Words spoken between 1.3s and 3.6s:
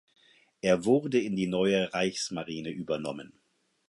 die neue Reichsmarine übernommen.